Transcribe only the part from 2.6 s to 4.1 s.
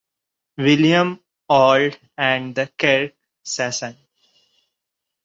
Kirk Session.